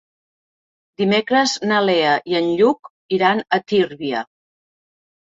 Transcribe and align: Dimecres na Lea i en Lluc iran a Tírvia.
Dimecres 1.01 1.51
na 1.71 1.81
Lea 1.89 2.13
i 2.31 2.37
en 2.39 2.47
Lluc 2.61 2.89
iran 3.19 3.43
a 3.59 3.61
Tírvia. 3.73 4.23